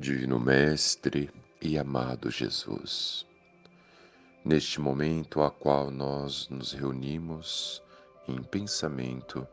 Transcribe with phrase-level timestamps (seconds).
[0.00, 3.26] Divino Mestre e amado Jesus,
[4.42, 7.82] neste momento a qual nós nos reunimos
[8.26, 9.46] em pensamento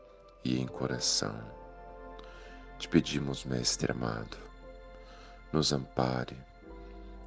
[0.46, 1.38] e em coração,
[2.80, 4.38] te pedimos, Mestre amado,
[5.52, 6.38] nos ampare,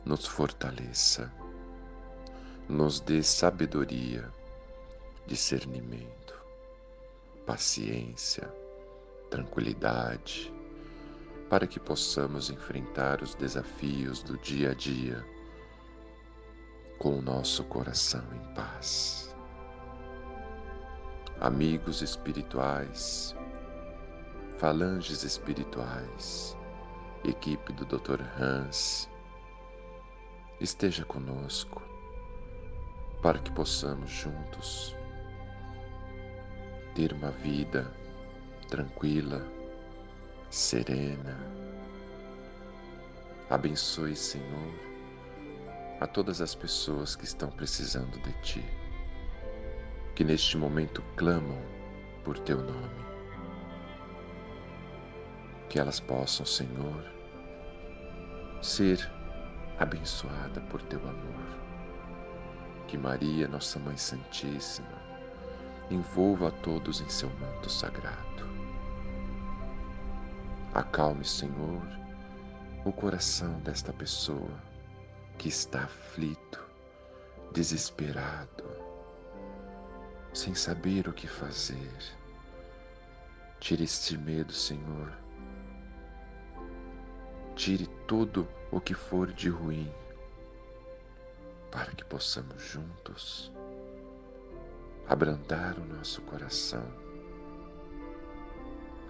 [0.02, 1.30] nos fortaleça,
[2.70, 4.32] nos dê sabedoria,
[5.26, 6.42] discernimento,
[7.44, 8.50] paciência,
[9.28, 10.50] tranquilidade,
[11.50, 15.26] para que possamos enfrentar os desafios do dia a dia
[16.96, 19.34] com o nosso coração em paz.
[21.40, 23.34] Amigos espirituais,
[24.58, 26.56] falanges espirituais,
[27.24, 28.22] equipe do Dr.
[28.38, 29.10] Hans,
[30.60, 31.82] esteja conosco
[33.22, 34.94] para que possamos juntos
[36.94, 37.92] ter uma vida
[38.68, 39.44] tranquila,
[40.50, 41.38] serena.
[43.48, 44.74] Abençoe, Senhor,
[46.00, 48.64] a todas as pessoas que estão precisando de Ti,
[50.14, 51.62] que neste momento clamam
[52.24, 53.10] por Teu nome.
[55.68, 57.04] Que elas possam, Senhor,
[58.60, 59.08] ser
[59.78, 61.60] abençoada por Teu amor.
[62.88, 65.00] Que Maria, Nossa Mãe Santíssima,
[65.88, 68.49] envolva a todos em seu manto sagrado
[70.80, 71.82] Acalme, Senhor,
[72.86, 74.58] o coração desta pessoa
[75.36, 76.66] que está aflito,
[77.52, 78.64] desesperado,
[80.32, 81.98] sem saber o que fazer.
[83.60, 85.12] Tire este medo, Senhor.
[87.54, 89.92] Tire tudo o que for de ruim,
[91.70, 93.52] para que possamos juntos
[95.06, 97.09] abrandar o nosso coração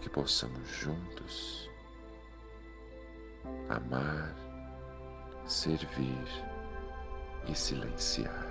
[0.01, 1.70] que possamos juntos
[3.69, 4.34] amar,
[5.47, 6.27] servir
[7.47, 8.47] e silenciar.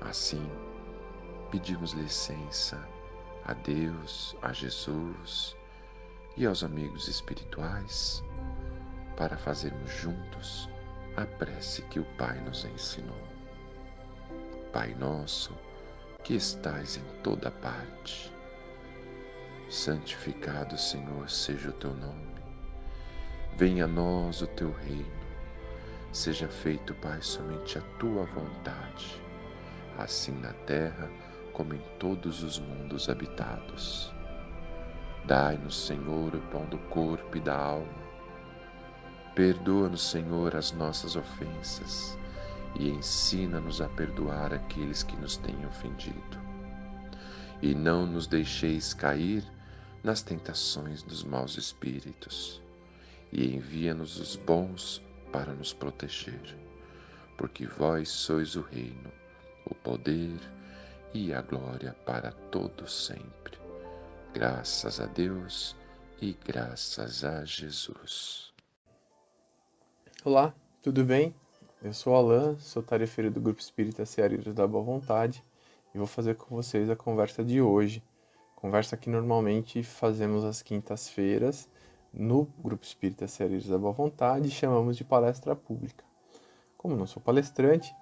[0.00, 0.50] Assim,
[1.50, 2.82] pedimos licença
[3.44, 5.56] a Deus, a Jesus
[6.36, 8.22] e aos amigos espirituais
[9.16, 10.68] para fazermos juntos
[11.16, 13.18] a prece que o Pai nos ensinou.
[14.72, 15.52] Pai nosso,
[16.22, 18.32] que estais em toda parte,
[19.70, 22.26] Santificado, Senhor, seja o teu nome.
[23.58, 25.12] Venha a nós o teu reino.
[26.10, 29.22] Seja feito, Pai, somente a tua vontade,
[29.98, 31.10] assim na terra
[31.52, 34.10] como em todos os mundos habitados.
[35.26, 38.08] Dai-nos, Senhor, o pão do corpo e da alma.
[39.34, 42.18] Perdoa-nos, Senhor, as nossas ofensas
[42.74, 46.38] e ensina-nos a perdoar aqueles que nos têm ofendido.
[47.60, 49.44] E não nos deixeis cair
[50.02, 52.62] nas tentações dos maus espíritos
[53.32, 56.56] e envia-nos os bons para nos proteger,
[57.36, 59.12] porque vós sois o reino,
[59.66, 60.38] o poder
[61.12, 63.58] e a glória para todos sempre.
[64.32, 65.76] Graças a Deus
[66.20, 68.52] e graças a Jesus.
[70.24, 71.34] Olá, tudo bem?
[71.82, 75.44] Eu sou Alan, sou tarefeiro do Grupo Espírita Ceareiros da Boa Vontade
[75.94, 78.02] e vou fazer com vocês a conversa de hoje
[78.58, 81.68] Conversa que normalmente fazemos às quintas-feiras
[82.12, 86.04] no Grupo Espírita Ceareiros da Boa Vontade e chamamos de palestra pública.
[86.76, 87.94] Como não sou palestrante,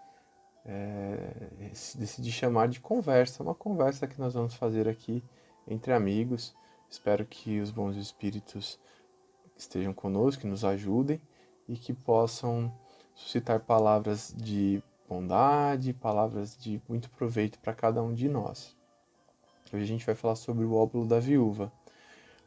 [0.64, 1.50] é,
[1.96, 5.22] decidi chamar de conversa, uma conversa que nós vamos fazer aqui
[5.68, 6.56] entre amigos.
[6.88, 8.80] Espero que os bons espíritos
[9.58, 11.20] estejam conosco, que nos ajudem
[11.68, 12.72] e que possam
[13.14, 18.74] suscitar palavras de bondade, palavras de muito proveito para cada um de nós.
[19.72, 21.72] Hoje a gente vai falar sobre o óbolo da viúva.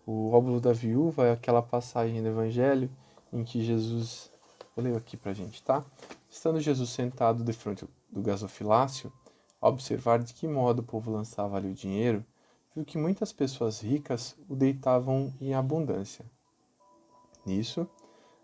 [0.05, 2.89] O óbolo da viúva é aquela passagem do Evangelho
[3.31, 4.31] em que Jesus.
[4.73, 5.83] Vou ler aqui para a gente, tá?
[6.29, 9.11] Estando Jesus sentado de frente do gasofilácio,
[9.61, 12.23] a observar de que modo o povo lançava ali o dinheiro,
[12.73, 16.25] viu que muitas pessoas ricas o deitavam em abundância.
[17.45, 17.85] Nisso,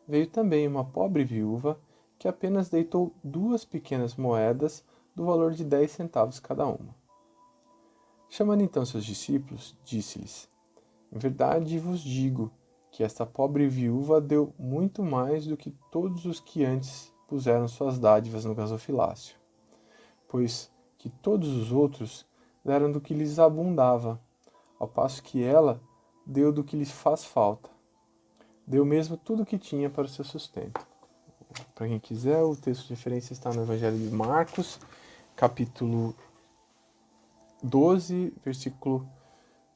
[0.05, 1.79] veio também uma pobre viúva
[2.19, 4.83] que apenas deitou duas pequenas moedas
[5.15, 7.04] do valor de dez centavos cada uma.
[8.35, 10.49] Chamando então seus discípulos, disse-lhes:
[11.09, 12.51] Em verdade vos digo
[12.91, 17.97] que esta pobre viúva deu muito mais do que todos os que antes puseram suas
[17.97, 19.37] dádivas no gasofilácio,
[20.27, 22.25] pois que todos os outros
[22.61, 24.19] deram do que lhes abundava,
[24.77, 25.79] ao passo que ela
[26.25, 27.69] deu do que lhes faz falta.
[28.67, 30.85] Deu mesmo tudo o que tinha para o seu sustento.
[31.73, 34.77] Para quem quiser, o texto de referência está no Evangelho de Marcos,
[35.37, 36.13] capítulo
[37.65, 39.07] 12, versículo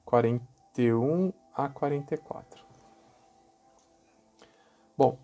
[0.05, 2.63] 41 a 44.
[4.95, 5.17] Bom,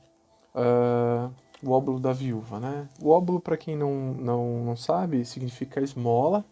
[0.56, 1.32] uh,
[1.64, 2.90] o óbolo da viúva, né?
[3.02, 6.44] O óbolo, para quem não, não, não sabe, significa esmola.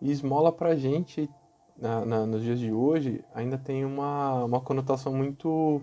[0.00, 1.28] E esmola para a gente,
[1.76, 5.82] na, na, nos dias de hoje, ainda tem uma, uma conotação muito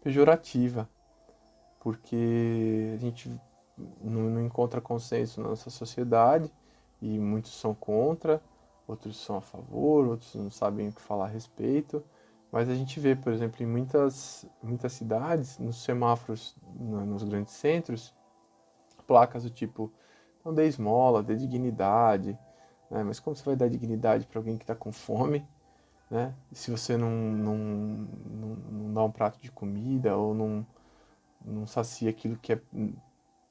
[0.00, 0.88] pejorativa,
[1.80, 3.28] porque a gente
[3.76, 6.52] não, não encontra consenso na nossa sociedade
[7.00, 8.42] e muitos são contra,
[8.86, 12.02] outros são a favor, outros não sabem o que falar a respeito.
[12.52, 18.12] Mas a gente vê, por exemplo, em muitas, muitas cidades, nos semáforos, nos grandes centros,
[19.06, 19.92] placas do tipo
[20.44, 22.38] não dê esmola, dê dignidade.
[22.90, 23.02] Né?
[23.04, 25.46] Mas como você vai dar dignidade para alguém que está com fome?
[26.10, 26.34] Né?
[26.52, 30.66] Se você não, não, não, não, dá um prato de comida ou não,
[31.44, 32.60] não sacia aquilo que é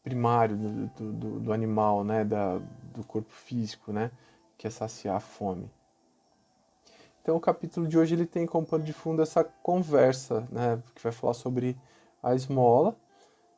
[0.03, 2.25] primário do, do, do animal, né?
[2.25, 2.59] da,
[2.99, 4.11] do corpo físico, né?
[4.59, 5.71] que é saciar a fome.
[7.21, 11.01] Então o capítulo de hoje ele tem como pano de fundo essa conversa, né, que
[11.01, 11.77] vai falar sobre
[12.21, 12.95] a esmola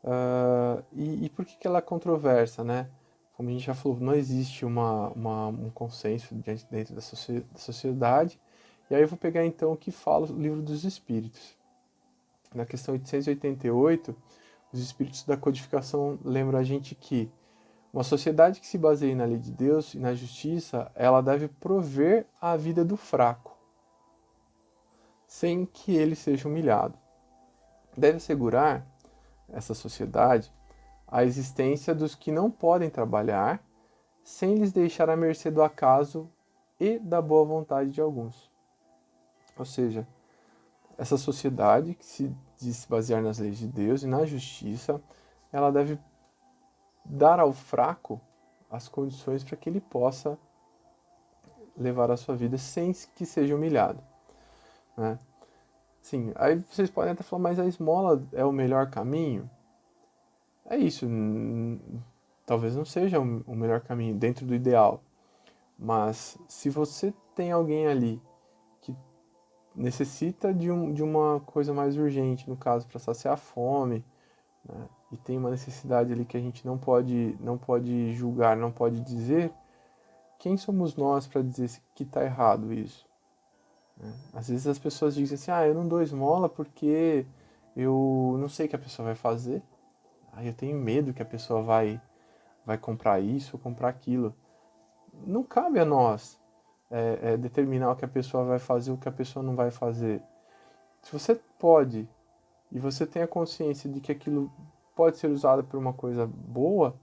[0.03, 2.87] uh, e, e, por que, que ela é controversa, né?
[3.33, 8.39] Como a gente já falou, não existe uma, uma um consenso dentro da, sociedade.
[8.87, 11.57] E aí eu vou pegar então o que fala o livro dos Espíritos.
[12.53, 14.15] Na questão 888,
[14.71, 17.31] os Espíritos da Codificação lembram a gente que
[17.93, 22.25] uma sociedade que se baseia na lei de Deus e na justiça, ela deve prover
[22.39, 23.51] a vida do fraco
[25.31, 26.99] sem que ele seja humilhado.
[27.95, 28.85] Deve assegurar
[29.47, 30.51] essa sociedade
[31.07, 33.63] a existência dos que não podem trabalhar,
[34.25, 36.29] sem lhes deixar à mercê do acaso
[36.77, 38.51] e da boa vontade de alguns.
[39.57, 40.05] Ou seja,
[40.97, 45.01] essa sociedade que se diz se basear nas leis de Deus e na justiça,
[45.49, 45.97] ela deve
[47.03, 48.19] dar ao fraco
[48.69, 50.37] as condições para que ele possa
[51.77, 54.01] levar a sua vida sem que seja humilhado.
[54.95, 55.19] Né?
[56.01, 59.49] Sim, aí vocês podem até falar, mas a esmola é o melhor caminho?
[60.65, 61.05] É isso,
[62.45, 65.03] talvez não seja o melhor caminho dentro do ideal,
[65.77, 68.21] mas se você tem alguém ali
[68.81, 68.95] que
[69.75, 74.05] necessita de, um, de uma coisa mais urgente, no caso para saciar a fome,
[74.63, 78.71] né, e tem uma necessidade ali que a gente não pode, não pode julgar, não
[78.71, 79.51] pode dizer,
[80.39, 83.05] quem somos nós para dizer que está errado isso?
[83.97, 84.13] Né?
[84.33, 87.25] Às vezes as pessoas dizem assim, ah, eu não dou esmola porque
[87.75, 89.61] eu não sei o que a pessoa vai fazer.
[90.33, 92.01] Aí eu tenho medo que a pessoa vai,
[92.65, 94.33] vai comprar isso ou comprar aquilo.
[95.27, 96.39] Não cabe a nós
[96.89, 99.55] é, é, determinar o que a pessoa vai fazer ou o que a pessoa não
[99.55, 100.23] vai fazer.
[101.01, 102.07] Se você pode
[102.71, 104.51] e você tem a consciência de que aquilo
[104.95, 106.95] pode ser usado por uma coisa boa,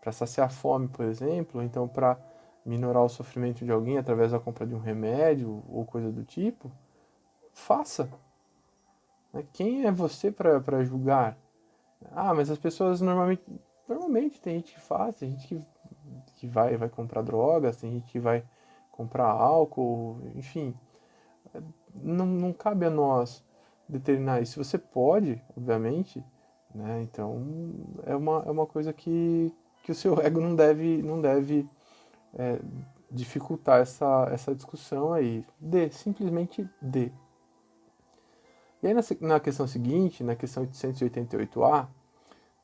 [0.00, 2.16] para saciar a fome, por exemplo, ou então para
[2.64, 6.70] minorar o sofrimento de alguém através da compra de um remédio ou coisa do tipo,
[7.52, 8.08] faça.
[9.32, 9.44] Né?
[9.52, 11.36] Quem é você para julgar?
[12.12, 13.42] Ah, mas as pessoas normalmente.
[13.88, 15.64] Normalmente tem gente que faz, tem gente que,
[16.36, 18.44] que vai, vai comprar drogas, tem gente que vai
[18.90, 20.74] comprar álcool, enfim.
[21.94, 23.44] Não, não cabe a nós
[23.88, 24.62] determinar isso.
[24.62, 26.24] Você pode, obviamente,
[26.76, 27.02] né?
[27.02, 27.72] Então
[28.04, 29.52] é uma, é uma coisa que,
[29.82, 31.68] que o seu ego não deve, não deve
[32.34, 32.60] é,
[33.10, 35.44] dificultar essa, essa discussão aí.
[35.58, 37.10] D, simplesmente D.
[38.82, 41.88] E aí na, na questão seguinte, na questão 888A,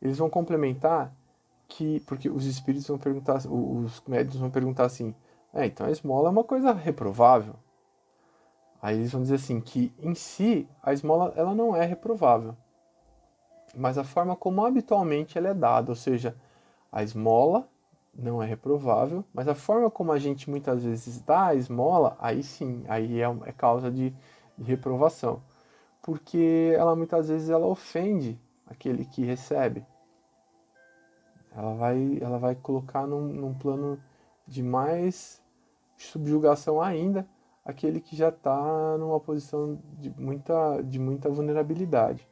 [0.00, 1.14] eles vão complementar
[1.69, 5.14] que, porque os espíritos vão perguntar, os médios vão perguntar assim,
[5.54, 7.54] é, então a esmola é uma coisa reprovável.
[8.81, 12.57] Aí eles vão dizer assim, que em si a esmola ela não é reprovável,
[13.75, 16.37] mas a forma como habitualmente ela é dada, ou seja,
[16.91, 17.69] a esmola
[18.14, 22.43] não é reprovável, mas a forma como a gente muitas vezes dá a esmola, aí
[22.43, 24.14] sim, aí é, é causa de,
[24.59, 25.43] de, reprovação.
[26.02, 29.87] Porque ela muitas vezes ela ofende aquele que recebe.
[31.55, 33.99] Ela vai, ela vai colocar num, num plano
[34.47, 35.43] de mais
[35.97, 37.26] subjugação ainda
[37.64, 42.29] aquele que já está numa posição de muita, de muita vulnerabilidade.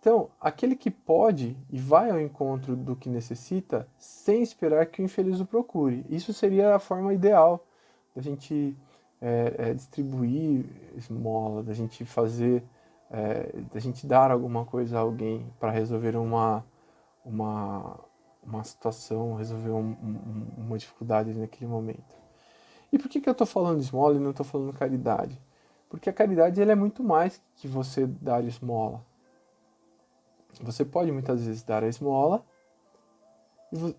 [0.00, 5.04] Então, aquele que pode e vai ao encontro do que necessita sem esperar que o
[5.04, 6.06] infeliz o procure.
[6.08, 7.62] Isso seria a forma ideal
[8.16, 8.74] da gente
[9.20, 10.64] é, é, distribuir
[10.96, 12.64] esmola, da gente fazer,
[13.10, 16.64] é, da gente dar alguma coisa a alguém para resolver uma,
[17.22, 18.00] uma,
[18.42, 22.18] uma situação, resolver um, um, uma dificuldade naquele momento.
[22.90, 25.38] E por que, que eu estou falando esmola e não estou falando caridade?
[25.90, 29.09] Porque a caridade ele é muito mais que você dar esmola.
[30.62, 32.44] Você pode muitas vezes dar a esmola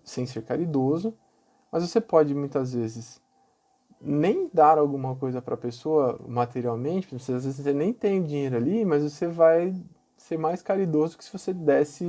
[0.04, 1.14] sem ser caridoso,
[1.70, 3.20] mas você pode muitas vezes
[4.00, 8.84] nem dar alguma coisa para a pessoa materialmente, às vezes você nem tem dinheiro ali,
[8.84, 9.74] mas você vai
[10.16, 12.04] ser mais caridoso que se você desse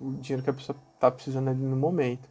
[0.00, 2.28] o dinheiro que a pessoa está precisando ali no momento.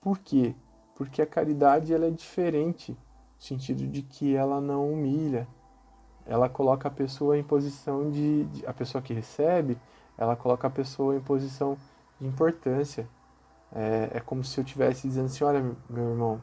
[0.00, 0.54] Por quê?
[0.94, 5.46] Porque a caridade ela é diferente, no sentido de que ela não humilha.
[6.26, 9.78] Ela coloca a pessoa em posição de, de a pessoa que recebe,
[10.18, 11.78] ela coloca a pessoa em posição
[12.20, 13.08] de importância.
[13.72, 16.42] É, é como se eu estivesse dizendo assim, olha, meu irmão,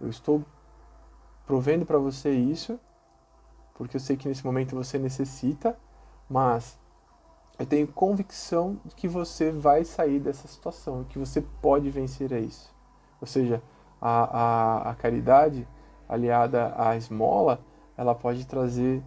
[0.00, 0.44] eu estou
[1.46, 2.78] provendo para você isso,
[3.74, 5.78] porque eu sei que nesse momento você necessita,
[6.28, 6.78] mas
[7.58, 12.38] eu tenho convicção de que você vai sair dessa situação, que você pode vencer a
[12.38, 12.74] isso.
[13.20, 13.62] Ou seja,
[14.00, 15.68] a, a, a caridade
[16.08, 17.60] aliada à esmola,
[17.96, 19.02] ela pode trazer,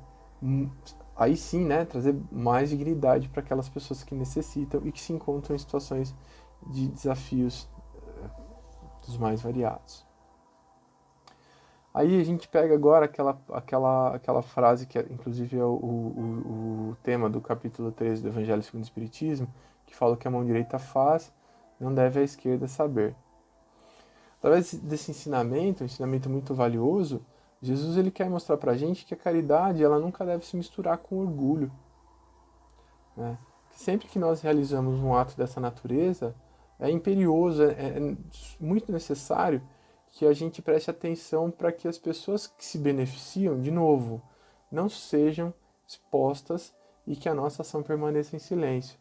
[1.15, 5.55] aí sim, né, trazer mais dignidade para aquelas pessoas que necessitam e que se encontram
[5.55, 6.13] em situações
[6.67, 8.29] de desafios eh,
[9.05, 10.05] dos mais variados.
[11.93, 16.89] Aí a gente pega agora aquela, aquela, aquela frase que, é, inclusive, é o, o,
[16.91, 19.47] o tema do capítulo 13 do Evangelho segundo o Espiritismo,
[19.85, 21.31] que fala que a mão direita faz,
[21.79, 23.15] não deve a esquerda saber.
[24.39, 27.25] Através desse ensinamento, um ensinamento muito valioso,
[27.61, 30.97] Jesus ele quer mostrar para a gente que a caridade ela nunca deve se misturar
[30.97, 31.71] com orgulho.
[33.15, 33.37] Né?
[33.71, 36.35] Sempre que nós realizamos um ato dessa natureza,
[36.79, 38.17] é imperioso, é, é
[38.59, 39.61] muito necessário
[40.07, 44.21] que a gente preste atenção para que as pessoas que se beneficiam, de novo,
[44.71, 45.53] não sejam
[45.87, 46.73] expostas
[47.05, 48.97] e que a nossa ação permaneça em silêncio.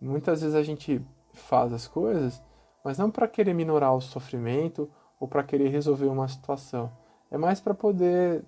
[0.00, 2.42] Muitas vezes a gente faz as coisas
[2.84, 6.90] mas não para querer minorar o sofrimento ou para querer resolver uma situação.
[7.30, 8.44] É mais para poder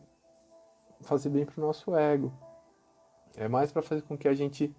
[1.03, 2.33] fazer bem para o nosso ego.
[3.37, 4.75] É mais para fazer com que a gente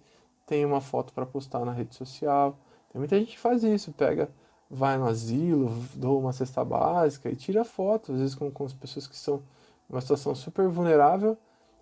[0.46, 2.58] tenha uma foto para postar na rede social.
[2.90, 4.28] Tem muita gente que faz isso, pega,
[4.70, 8.72] vai no asilo, doa uma cesta básica e tira foto, às vezes com, com as
[8.72, 9.42] pessoas que são
[9.88, 11.36] numa situação super vulnerável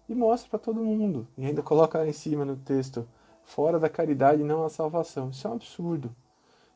[0.09, 1.27] e mostra para todo mundo.
[1.37, 3.07] E ainda coloca em cima no texto,
[3.43, 5.31] fora da caridade não há salvação.
[5.31, 6.15] Isso é um absurdo.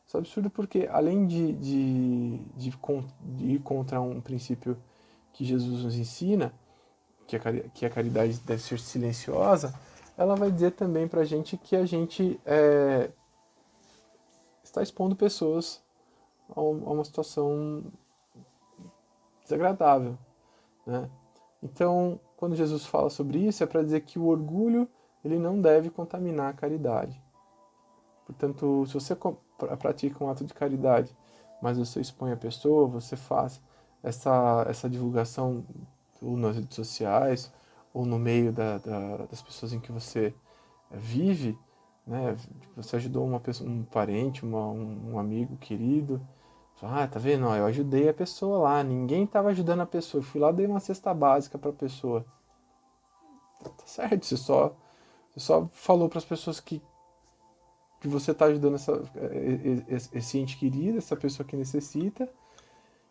[0.05, 2.71] Isso é absurdo porque, além de, de, de,
[3.21, 4.77] de ir contra um princípio
[5.37, 6.51] que Jesus nos ensina,
[7.27, 7.39] que a,
[7.69, 9.71] que a caridade deve ser silenciosa,
[10.17, 13.11] ela vai dizer também para a gente que a gente é,
[14.63, 15.83] está expondo pessoas
[16.55, 17.83] a, uma situação
[19.43, 20.17] desagradável.
[20.87, 21.07] Né?
[21.61, 24.89] Então, quando Jesus fala sobre isso, é para dizer que o orgulho
[25.23, 27.21] ele não deve contaminar a caridade.
[28.25, 29.15] Portanto, se você
[29.79, 31.15] pratica um ato de caridade,
[31.61, 33.61] mas você expõe a pessoa, você faz
[34.03, 35.65] essa, essa divulgação
[36.21, 37.51] ou nas redes sociais
[37.93, 40.33] ou no meio da, da, das pessoas em que você
[40.91, 41.57] vive,
[42.05, 42.35] né?
[42.75, 46.25] Você ajudou uma pessoa, um parente, uma, um, amigo querido,
[46.81, 47.45] ah, tá vendo?
[47.47, 50.79] eu ajudei a pessoa lá, ninguém estava ajudando a pessoa, eu fui lá dei uma
[50.79, 52.25] cesta básica para a pessoa.
[53.63, 54.75] Tá certo, você só,
[55.31, 56.81] você só falou para as pessoas que
[57.99, 59.01] que você está ajudando essa,
[60.13, 62.29] esse ente querido, essa pessoa que necessita,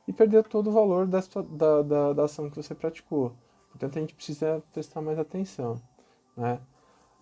[0.07, 1.21] e perder todo o valor da,
[1.51, 3.33] da, da, da ação que você praticou.
[3.71, 5.81] Portanto, a gente precisa prestar mais atenção.
[6.37, 6.61] Né?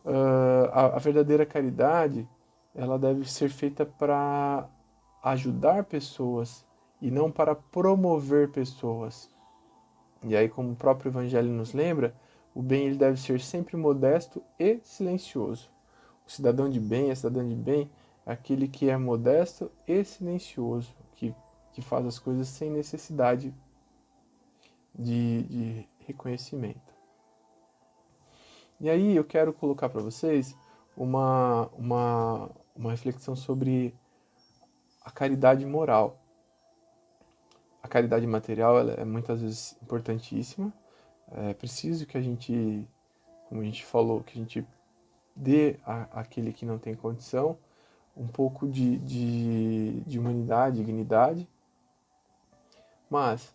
[0.04, 2.28] Uh, a, a verdadeira caridade
[2.74, 4.68] ela deve ser feita para
[5.22, 6.66] ajudar pessoas
[7.00, 9.30] e não para promover pessoas.
[10.22, 12.14] E aí, como o próprio Evangelho nos lembra,
[12.54, 15.70] o bem ele deve ser sempre modesto e silencioso.
[16.26, 17.90] O cidadão de bem, a cidadã de bem,
[18.24, 20.94] é aquele que é modesto e silencioso,
[21.74, 23.54] que, faz as coisas sem necessidade
[24.94, 26.94] de, de reconhecimento.
[28.80, 30.56] E aí eu quero colocar para vocês
[30.96, 33.94] uma, uma, uma reflexão sobre
[35.04, 36.20] a caridade moral.
[37.82, 40.72] A caridade material ela é muitas vezes importantíssima.
[41.30, 42.88] É preciso que a gente,
[43.48, 44.66] como a gente falou, que a gente
[45.34, 45.78] dê
[46.12, 47.58] àquele que não tem condição
[48.16, 51.48] um pouco de, de, de humanidade, dignidade.
[53.10, 53.54] Mas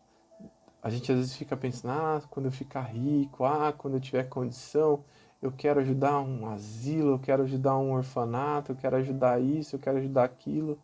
[0.81, 4.23] a gente às vezes fica pensando, ah, quando eu ficar rico, ah, quando eu tiver
[4.29, 5.03] condição,
[5.41, 9.79] eu quero ajudar um asilo, eu quero ajudar um orfanato, eu quero ajudar isso, eu
[9.79, 10.79] quero ajudar aquilo.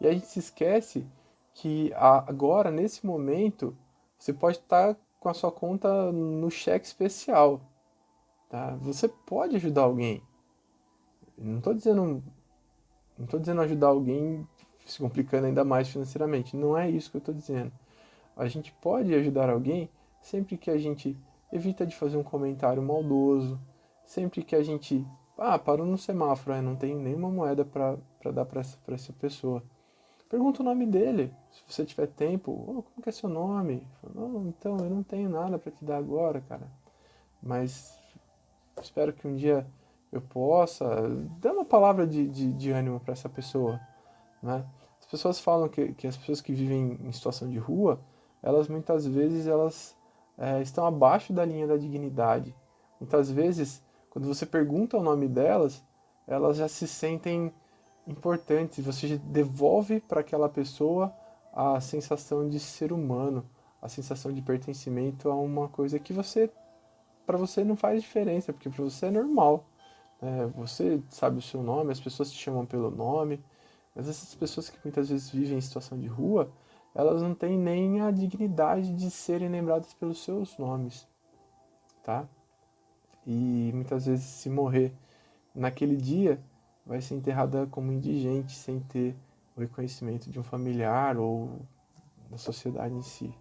[0.00, 1.06] E a gente se esquece
[1.54, 3.76] que agora, nesse momento,
[4.18, 7.60] você pode estar com a sua conta no cheque especial.
[8.48, 8.76] Tá?
[8.76, 10.22] Você pode ajudar alguém.
[11.36, 12.22] Não estou dizendo
[13.16, 14.46] não estou dizendo ajudar alguém
[14.86, 16.56] se complicando ainda mais financeiramente.
[16.56, 17.72] Não é isso que eu estou dizendo.
[18.38, 19.90] A gente pode ajudar alguém
[20.22, 21.18] sempre que a gente
[21.52, 23.58] evita de fazer um comentário maldoso,
[24.04, 25.04] sempre que a gente
[25.36, 27.98] ah, parou no semáforo, não tem nenhuma moeda para
[28.32, 29.62] dar para essa, pessoa.
[30.28, 32.52] Pergunta o nome dele, se você tiver tempo.
[32.52, 33.86] Oh, como que é seu nome?
[34.14, 36.70] Não, então, eu não tenho nada para te dar agora, cara.
[37.42, 37.98] Mas
[38.80, 39.66] espero que um dia
[40.12, 40.86] eu possa
[41.40, 43.80] dar uma palavra de, de, de ânimo para essa pessoa,
[44.42, 44.64] né?
[45.00, 48.00] As pessoas falam que, que as pessoas que vivem em situação de rua,
[48.42, 49.96] elas muitas vezes elas
[50.36, 52.54] é, estão abaixo da linha da dignidade.
[53.00, 55.84] Muitas vezes, quando você pergunta o nome delas,
[56.26, 57.52] elas já se sentem
[58.06, 58.84] importantes.
[58.84, 61.12] Você devolve para aquela pessoa
[61.52, 63.44] a sensação de ser humano,
[63.80, 66.50] a sensação de pertencimento a uma coisa que você,
[67.26, 69.64] para você não faz diferença, porque para você é normal.
[70.20, 73.42] É, você sabe o seu nome, as pessoas te chamam pelo nome.
[73.94, 76.50] Mas essas pessoas que muitas vezes vivem em situação de rua,
[76.94, 81.06] elas não têm nem a dignidade de serem lembradas pelos seus nomes,
[82.02, 82.28] tá?
[83.26, 84.92] E muitas vezes se morrer
[85.54, 86.40] naquele dia,
[86.86, 89.14] vai ser enterrada como indigente, sem ter
[89.56, 91.60] o reconhecimento de um familiar ou
[92.30, 93.34] da sociedade em si.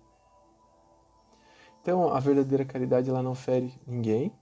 [1.81, 4.33] Então, a verdadeira caridade ela não fere ninguém,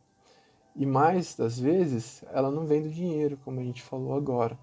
[0.76, 4.58] e mais das vezes, ela não vem do dinheiro, como a gente falou agora,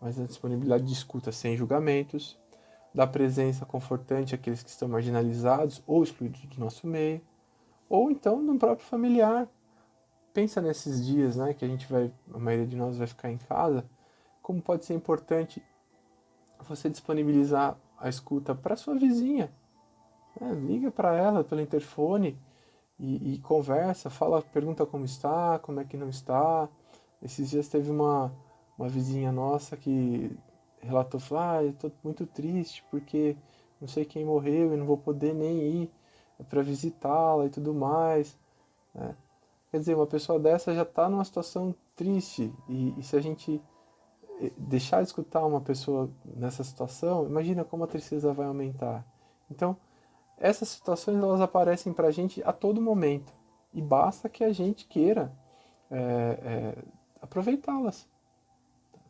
[0.00, 2.40] mas da disponibilidade de escuta sem julgamentos,
[2.94, 7.20] da presença confortante àqueles que estão marginalizados ou excluídos do nosso meio,
[7.88, 9.48] ou então no próprio familiar.
[10.34, 13.38] Pensa nesses dias, né, que a gente vai, a maioria de nós vai ficar em
[13.38, 13.84] casa,
[14.40, 15.62] como pode ser importante
[16.60, 19.52] você disponibilizar a escuta para sua vizinha.
[20.40, 20.52] Né?
[20.54, 22.38] Liga para ela pelo interfone
[22.98, 26.68] e, e, conversa, fala, pergunta como está, como é que não está.
[27.20, 28.32] Esses dias teve uma,
[28.78, 30.30] uma vizinha nossa que
[30.82, 33.36] relatou, falou, ah, eu tô muito triste porque
[33.80, 35.90] não sei quem morreu e não vou poder nem ir
[36.48, 38.36] para visitá-la e tudo mais.
[38.94, 39.16] Né?
[39.70, 43.60] Quer dizer, uma pessoa dessa já está numa situação triste e, e, se a gente
[44.40, 49.06] eh, deixar de escutar uma pessoa nessa situação, imagina como a tristeza vai aumentar.
[49.50, 49.76] Então,
[50.36, 53.32] essas situações elas aparecem para a gente a todo momento
[53.72, 55.32] e basta que a gente queira
[55.90, 56.84] é, é,
[57.20, 58.08] aproveitá-las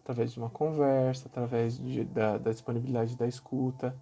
[0.02, 3.96] através de uma conversa, através de, da, da, disponibilidade da escuta.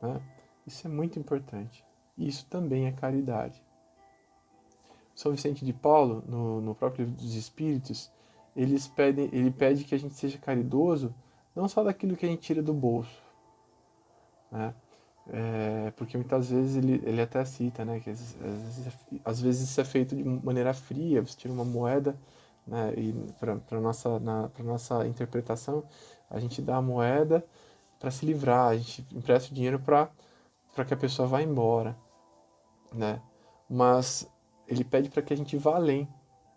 [0.00, 0.20] Né?
[0.66, 1.84] Isso é muito importante.
[2.16, 3.62] Isso também é caridade.
[5.14, 8.10] São Vicente de Paulo, no, no próprio livro dos Espíritos,
[8.54, 11.14] eles pedem, ele pede que a gente seja caridoso
[11.54, 13.22] não só daquilo que a gente tira do bolso,
[14.50, 14.74] né?
[15.28, 19.80] É, porque muitas vezes ele, ele até cita, né, que às vezes, às vezes isso
[19.80, 22.16] é feito de maneira fria, você tira uma moeda,
[22.66, 25.84] né, e para nossa na pra nossa interpretação,
[26.30, 27.44] a gente dá a moeda
[27.98, 30.10] para se livrar, a gente empresta o dinheiro para
[30.74, 31.96] para que a pessoa vá embora,
[32.92, 33.22] né?
[33.68, 34.30] Mas
[34.68, 36.08] ele pede para que a gente vá além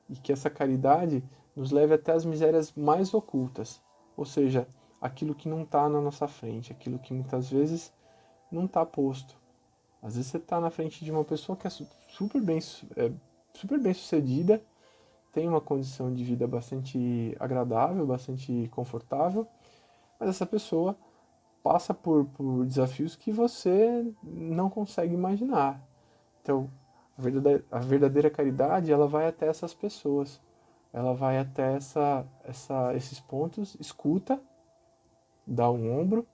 [0.09, 1.23] e que essa caridade
[1.55, 3.81] nos leve até as misérias mais ocultas,
[4.17, 4.67] ou seja,
[5.01, 7.93] aquilo que não está na nossa frente, aquilo que muitas vezes
[8.51, 9.37] não está posto.
[10.01, 12.59] Às vezes você está na frente de uma pessoa que é super bem,
[12.95, 13.11] é,
[13.53, 14.61] super bem sucedida,
[15.31, 19.47] tem uma condição de vida bastante agradável, bastante confortável,
[20.19, 20.97] mas essa pessoa
[21.63, 25.81] passa por, por desafios que você não consegue imaginar.
[26.41, 26.69] Então,
[27.17, 30.41] a verdadeira, a verdadeira caridade ela vai até essas pessoas,
[30.91, 34.41] ela vai até essa, essa, esses pontos, escuta,
[35.45, 36.27] dá um ombro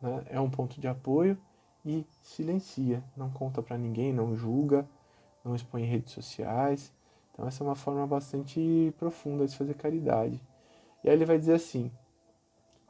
[0.00, 0.24] né?
[0.28, 1.38] é um ponto de apoio
[1.84, 4.88] e silencia, não conta para ninguém, não julga,
[5.44, 6.92] não expõe redes sociais.
[7.38, 10.42] Então essa é uma forma bastante profunda de fazer caridade.
[11.04, 11.90] E aí ele vai dizer assim: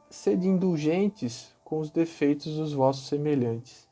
[0.09, 3.87] sede indulgentes com os defeitos dos vossos semelhantes.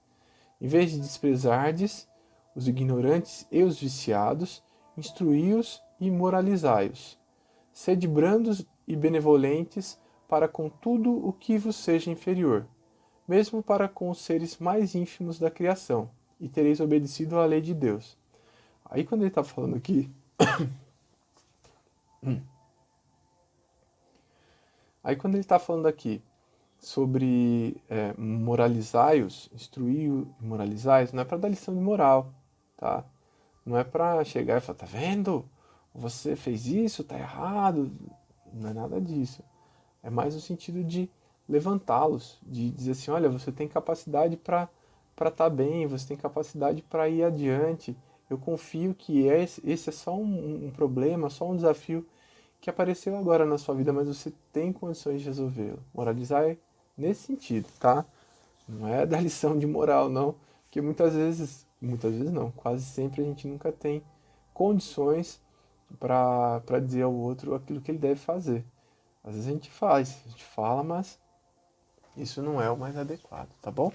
[0.60, 2.08] Em vez de desprezardes
[2.56, 4.63] os ignorantes e os viciados,
[4.98, 7.20] instruí-os e moralizai-os.
[7.72, 12.67] Sede brandos e benevolentes para com tudo o que vos seja inferior
[13.28, 17.74] mesmo para com os seres mais ínfimos da criação, e tereis obedecido à lei de
[17.74, 18.17] Deus.
[18.86, 20.10] Aí quando ele está falando aqui.
[25.04, 26.21] Aí quando ele está falando aqui
[26.80, 32.34] sobre é, moralizai-os, instruir e moralizai-os, não é para dar lição de moral,
[32.76, 33.06] tá?
[33.65, 35.45] Não é para chegar e falar, tá vendo?
[35.93, 37.91] Você fez isso, tá errado.
[38.54, 39.43] Não é nada disso.
[40.04, 41.10] É mais no sentido de
[41.50, 44.69] levantá-los, de dizer assim, olha, você tem capacidade para
[45.15, 47.97] para estar tá bem, você tem capacidade para ir adiante.
[48.29, 52.05] Eu confio que esse, esse é só um, um, problema, só um desafio
[52.59, 55.79] que apareceu agora na sua vida, mas você tem condições de resolvê-lo.
[55.93, 56.57] Moralizar é
[56.97, 58.05] nesse sentido, tá?
[58.67, 63.21] Não é da lição de moral, não, porque muitas vezes, muitas vezes não, quase sempre
[63.21, 64.03] a gente nunca tem
[64.53, 65.39] condições
[65.99, 68.65] para dizer ao outro aquilo que ele deve fazer.
[69.23, 71.19] Às vezes a gente faz, a gente fala, mas
[72.15, 73.91] isso não é o mais adequado, tá bom?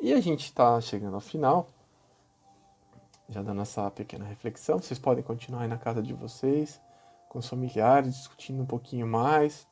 [0.00, 1.68] E a gente está chegando ao final,
[3.32, 4.78] já dando essa pequena reflexão.
[4.78, 6.80] Vocês podem continuar aí na casa de vocês,
[7.28, 9.66] com os familiares, discutindo um pouquinho mais,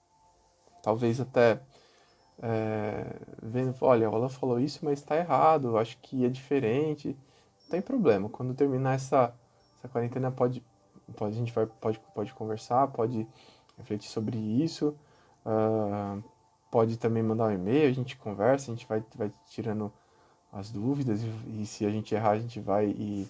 [0.83, 1.61] talvez até
[2.43, 3.05] é,
[3.43, 7.17] vendo, olha, ela falou isso, mas está errado, acho que é diferente.
[7.65, 8.29] Não tem problema.
[8.29, 9.35] Quando terminar essa,
[9.77, 10.65] essa quarentena, pode,
[11.17, 13.27] pode, a gente vai, pode, pode conversar, pode
[13.77, 14.97] refletir sobre isso.
[15.45, 16.23] Uh,
[16.71, 19.93] pode também mandar um e-mail, a gente conversa, a gente vai, vai tirando
[20.53, 23.29] as dúvidas e, e se a gente errar, a gente vai e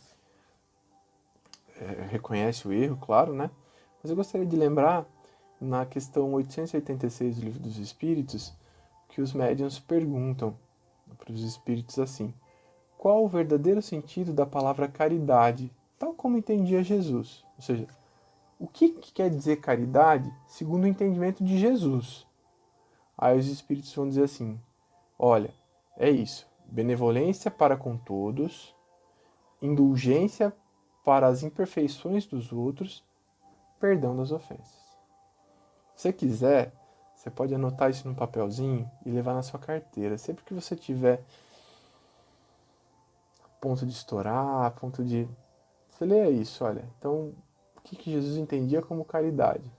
[1.80, 3.50] é, reconhece o erro, claro, né?
[4.02, 5.06] Mas eu gostaria de lembrar,
[5.60, 8.52] na questão 886 do Livro dos Espíritos,
[9.08, 10.56] que os médiuns perguntam
[11.18, 12.32] para os espíritos assim:
[12.96, 17.44] qual o verdadeiro sentido da palavra caridade, tal como entendia Jesus?
[17.56, 17.86] Ou seja,
[18.58, 22.26] o que, que quer dizer caridade segundo o entendimento de Jesus?
[23.18, 24.58] Aí os espíritos vão dizer assim:
[25.18, 25.52] olha,
[25.98, 28.74] é isso benevolência para com todos,
[29.60, 30.54] indulgência
[31.04, 33.04] para as imperfeições dos outros,
[33.78, 34.80] perdão das ofensas.
[35.94, 36.72] Se você quiser,
[37.14, 40.16] você pode anotar isso num papelzinho e levar na sua carteira.
[40.16, 41.22] Sempre que você tiver
[43.60, 45.28] ponto de estourar, ponto de.
[45.90, 46.88] Você lê isso, olha.
[46.98, 47.34] Então,
[47.76, 49.70] o que, que Jesus entendia como caridade?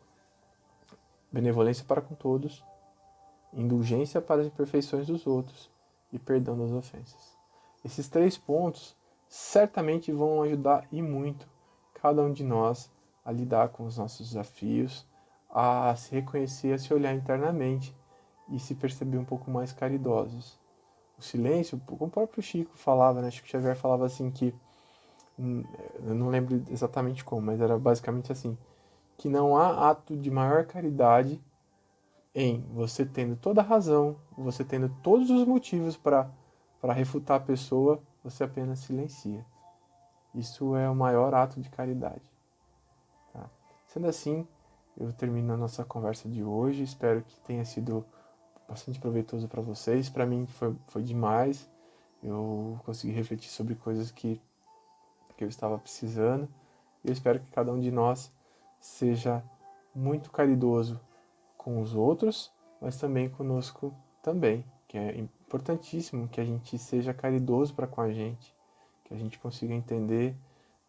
[1.32, 2.64] Benevolência para com todos,
[3.54, 5.72] indulgência para as imperfeições dos outros,
[6.12, 7.36] e perdão das ofensas.
[7.84, 8.96] Esses três pontos
[9.32, 11.48] certamente vão ajudar e muito
[11.94, 12.92] cada um de nós
[13.24, 15.08] a lidar com os nossos desafios,
[15.50, 17.96] a se reconhecer, a se olhar internamente
[18.50, 20.60] e se perceber um pouco mais caridosos.
[21.18, 23.32] O silêncio, como o próprio Chico falava, né?
[23.32, 24.54] Chico Xavier falava assim que
[25.40, 25.64] hum,
[26.06, 28.58] eu não lembro exatamente como, mas era basicamente assim,
[29.18, 31.42] que não há ato de maior caridade
[32.36, 36.30] em você tendo toda a razão, você tendo todos os motivos para
[36.94, 39.46] refutar a pessoa, você apenas silencia.
[40.34, 42.22] Isso é o maior ato de caridade.
[43.34, 43.50] Tá?
[43.88, 44.48] Sendo assim,
[44.98, 46.84] eu termino a nossa conversa de hoje.
[46.84, 48.06] Espero que tenha sido
[48.68, 50.10] bastante proveitoso para vocês.
[50.10, 51.70] Para mim foi, foi demais.
[52.24, 54.42] Eu consegui refletir sobre coisas que,
[55.36, 56.48] que eu estava precisando.
[57.04, 58.32] Eu espero que cada um de nós
[58.80, 59.44] seja
[59.94, 61.00] muito caridoso
[61.58, 65.18] com os outros, mas também conosco também, que é
[65.52, 68.56] importantíssimo que a gente seja caridoso para com a gente,
[69.04, 70.34] que a gente consiga entender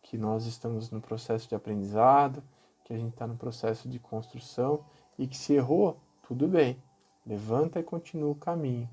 [0.00, 2.40] que nós estamos no processo de aprendizado,
[2.84, 4.84] que a gente está no processo de construção
[5.18, 6.80] e que se errou, tudo bem,
[7.26, 8.88] levanta e continua o caminho.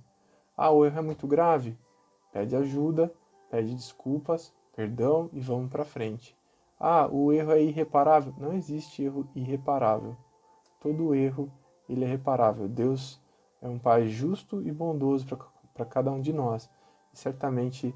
[0.57, 1.77] Ah, o erro é muito grave?
[2.33, 3.13] Pede ajuda,
[3.51, 6.35] pede desculpas, perdão e vamos para frente.
[6.79, 8.33] Ah, o erro é irreparável?
[8.39, 10.17] Não existe erro irreparável.
[10.79, 11.51] Todo erro
[11.87, 12.67] ele é reparável.
[12.67, 13.21] Deus
[13.61, 15.37] é um Pai justo e bondoso para
[15.85, 16.69] cada um de nós.
[17.13, 17.93] E certamente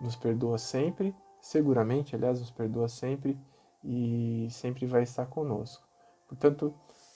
[0.00, 3.38] nos perdoa sempre, seguramente, aliás, nos perdoa sempre
[3.82, 5.86] e sempre vai estar conosco.
[6.28, 6.74] Portanto,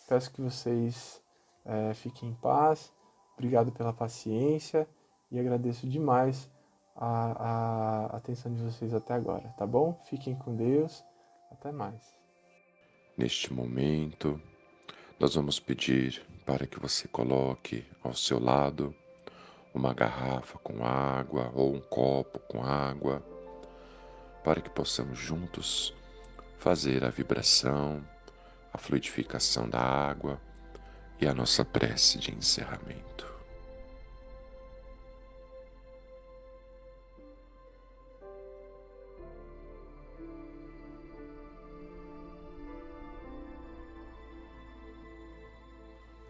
[0.08, 1.22] peço que vocês
[1.64, 2.92] é, fiquem em paz.
[3.34, 4.88] Obrigado pela paciência
[5.30, 6.50] e agradeço demais
[6.94, 9.98] a, a atenção de vocês até agora, tá bom?
[10.04, 11.04] Fiquem com Deus.
[11.50, 12.16] Até mais.
[13.18, 14.40] Neste momento,
[15.18, 18.94] nós vamos pedir para que você coloque ao seu lado
[19.72, 23.22] uma garrafa com água ou um copo com água,
[24.42, 25.94] para que possamos juntos
[26.58, 28.02] fazer a vibração,
[28.72, 30.40] a fluidificação da água
[31.20, 33.29] e a nossa prece de encerramento.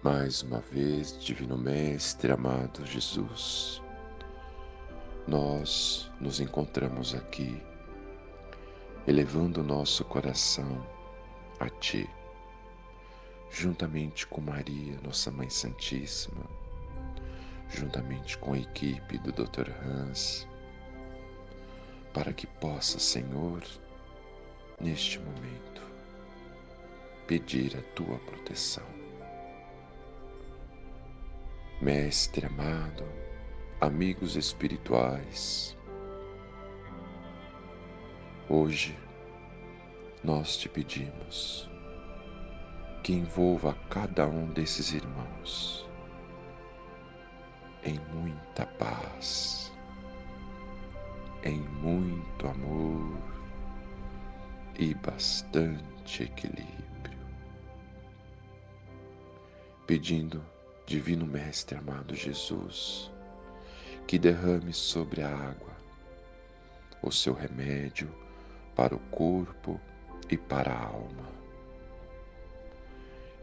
[0.03, 3.83] Mais uma vez, Divino Mestre, amado Jesus,
[5.29, 7.63] nós nos encontramos aqui,
[9.07, 10.87] elevando nosso coração
[11.59, 12.09] a Ti,
[13.51, 16.47] juntamente com Maria, nossa Mãe Santíssima,
[17.69, 19.69] juntamente com a equipe do Dr.
[19.85, 20.49] Hans,
[22.15, 23.63] para que possa, Senhor,
[24.81, 25.83] neste momento,
[27.27, 29.00] pedir a Tua proteção
[31.83, 33.05] Mestre amado,
[33.81, 35.75] amigos espirituais,
[38.51, 38.95] hoje
[40.23, 41.71] nós te pedimos
[43.03, 45.89] que envolva cada um desses irmãos
[47.83, 49.73] em muita paz,
[51.43, 53.19] em muito amor
[54.79, 57.19] e bastante equilíbrio,
[59.87, 60.45] pedindo
[60.91, 63.13] Divino Mestre amado Jesus,
[64.09, 65.71] que derrame sobre a água
[67.01, 68.13] o seu remédio
[68.75, 69.81] para o corpo
[70.29, 71.29] e para a alma.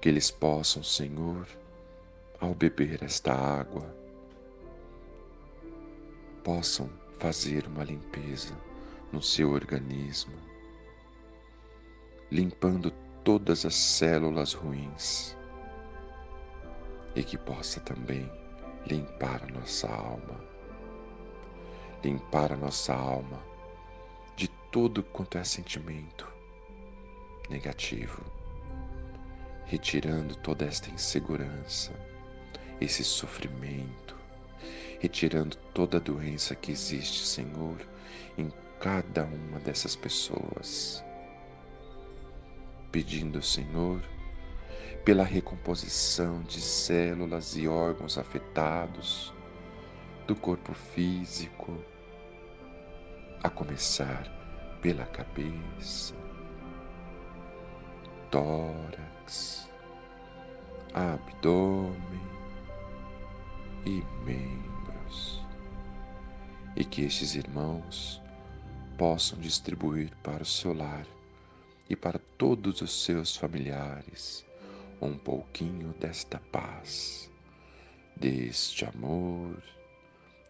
[0.01, 1.47] Que eles possam, Senhor,
[2.41, 3.95] ao beber esta água,
[6.43, 8.57] possam fazer uma limpeza
[9.09, 10.35] no seu organismo,
[12.29, 12.91] limpando
[13.23, 15.36] todas as células ruins
[17.17, 18.31] e que possa também
[18.85, 20.39] limpar a nossa alma,
[22.03, 23.43] limpar a nossa alma
[24.35, 26.27] de tudo quanto é sentimento
[27.49, 28.21] negativo,
[29.65, 31.91] retirando toda esta insegurança,
[32.79, 34.15] esse sofrimento,
[34.99, 37.77] retirando toda a doença que existe, Senhor,
[38.37, 41.03] em cada uma dessas pessoas.
[42.91, 44.03] Pedindo, Senhor,
[45.07, 49.33] pela recomposição de células e órgãos afetados
[50.27, 51.81] do corpo físico,
[53.41, 54.27] a começar
[54.81, 56.13] pela cabeça,
[58.29, 59.69] tórax,
[60.93, 62.27] abdômen
[63.85, 65.41] e membros,
[66.75, 68.21] e que estes irmãos
[68.97, 71.07] possam distribuir para o seu lar
[71.89, 74.46] e para todos os seus familiares
[75.01, 77.29] um pouquinho desta paz,
[78.15, 79.61] deste amor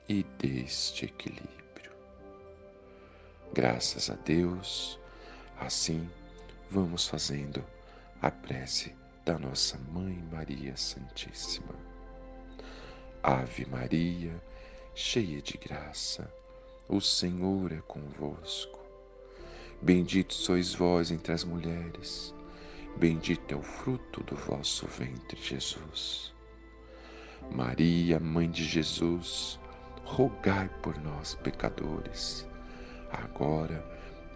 [0.07, 1.91] e deste equilíbrio.
[3.53, 4.99] Graças a Deus,
[5.59, 6.09] assim
[6.69, 7.63] vamos fazendo
[8.21, 11.75] a prece da nossa Mãe Maria Santíssima.
[13.21, 14.41] Ave Maria,
[14.95, 16.31] cheia de graça,
[16.87, 18.79] o Senhor é convosco.
[19.81, 22.33] Bendito sois vós entre as mulheres
[22.99, 26.33] Bendito é o fruto do vosso ventre, Jesus.
[27.51, 29.59] Maria, Mãe de Jesus,
[30.03, 32.47] rogai por nós, pecadores,
[33.11, 33.85] agora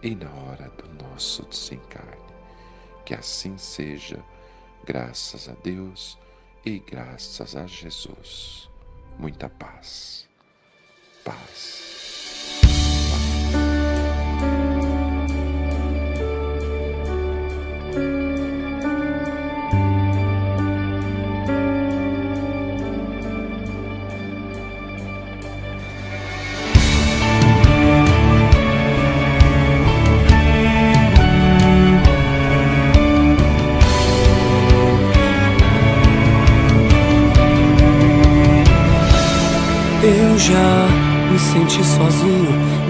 [0.00, 2.22] e na hora do nosso desencarne.
[3.04, 4.24] Que assim seja,
[4.84, 6.16] graças a Deus
[6.64, 8.70] e graças a Jesus.
[9.18, 10.28] Muita paz.
[11.24, 12.01] Paz.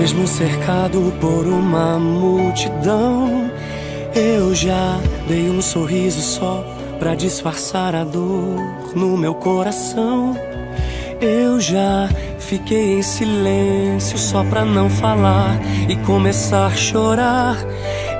[0.02, 3.48] Mesmo cercado por uma multidão.
[4.12, 6.66] Eu já dei um sorriso só
[6.98, 8.58] para disfarçar a dor
[8.96, 10.36] no meu coração.
[11.20, 12.08] Eu já
[12.40, 17.56] fiquei em silêncio só pra não falar e começar a chorar.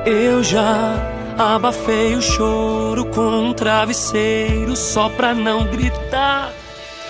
[0.07, 0.95] Eu já
[1.37, 6.53] abafei o choro com um travesseiro só pra não gritar.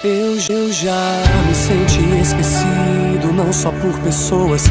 [0.02, 3.01] Eu, eu já me senti esquecido,
[3.42, 4.64] não só por pessoas,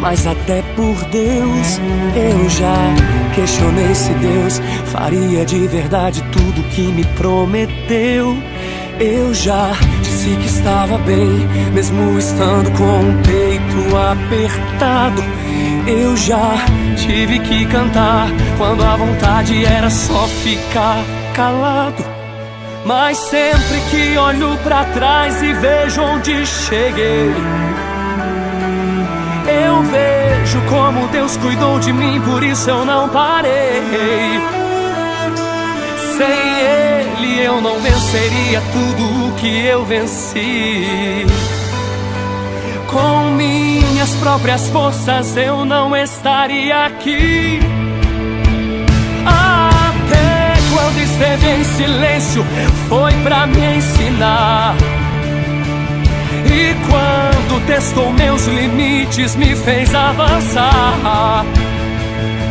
[0.00, 1.80] mas até por Deus.
[2.14, 8.36] Eu já questionei se Deus faria de verdade tudo que me prometeu.
[9.00, 15.22] Eu já disse que estava bem, mesmo estando com o peito apertado.
[15.86, 16.56] Eu já
[16.96, 21.02] tive que cantar quando a vontade era só ficar
[21.34, 22.04] calado.
[22.84, 27.32] Mas sempre que olho para trás e vejo onde cheguei,
[30.48, 33.82] vejo como Deus cuidou de mim, por isso eu não parei.
[36.16, 41.26] Sem Ele eu não venceria tudo o que eu venci.
[42.86, 47.60] Com minhas próprias forças eu não estaria aqui.
[50.70, 52.44] quando esteve em silêncio
[52.88, 54.76] foi para me ensinar.
[56.50, 61.44] E quando testou meus limites, me fez avançar.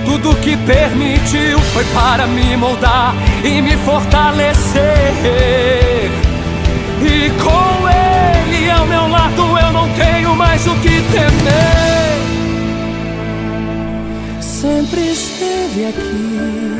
[0.06, 4.82] Tudo que permitiu foi para me moldar e me fortalecer.
[7.02, 12.18] E com Ele ao meu lado, eu não tenho mais o que temer.
[14.42, 16.78] Sempre esteve aqui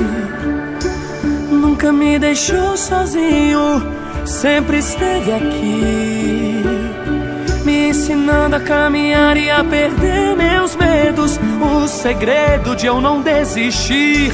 [1.78, 3.84] nunca me deixou sozinho,
[4.26, 6.57] sempre esteve aqui,
[8.08, 11.38] ensinando a caminhar e a perder meus medos.
[11.60, 14.32] O segredo de eu não desistir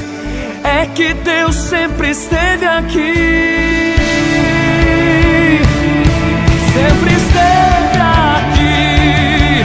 [0.62, 3.94] é que Deus sempre esteve aqui.
[6.72, 7.98] sempre esteve
[8.38, 9.64] aqui,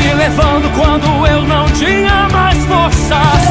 [0.00, 3.42] me levando quando eu não tinha mais forças.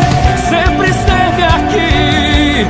[0.50, 2.68] Sempre esteve aqui,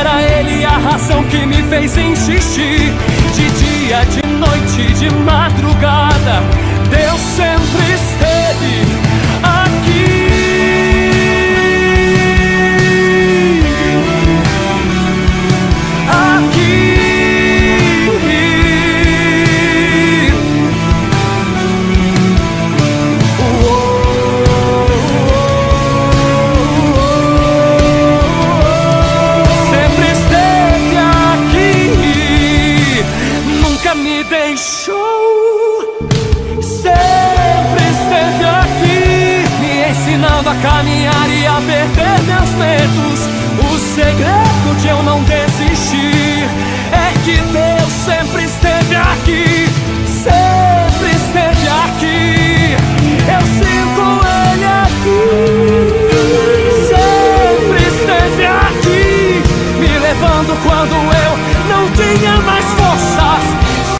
[0.00, 2.92] era Ele a razão que me fez insistir.
[3.34, 6.61] De dia, de noite, de madrugada,
[6.92, 8.91] Deus sempre esteve
[40.62, 43.28] caminhar e a perder meus medos.
[43.58, 46.48] O segredo de eu não desistir
[46.92, 49.68] é que Deus sempre esteve aqui,
[50.06, 52.76] sempre esteve aqui.
[53.26, 55.22] Eu sinto Ele aqui,
[56.88, 59.42] sempre esteve aqui,
[59.80, 61.32] me levando quando eu
[61.68, 63.44] não tinha mais forças.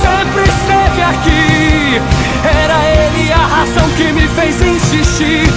[0.01, 2.01] Sempre esteve aqui,
[2.45, 5.52] era Ele a razão que me fez insistir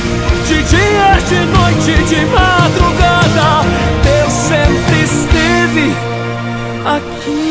[2.07, 3.63] de madrugada,
[4.03, 5.91] Deus sempre esteve
[6.85, 7.44] aqui.